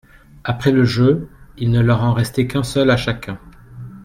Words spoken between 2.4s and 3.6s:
qu'un seul à chacun.